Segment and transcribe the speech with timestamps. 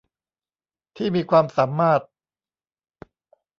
[0.95, 2.01] ที่มีความสามารถ